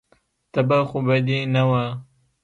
[0.53, 1.83] تبه خو به دې نه وه.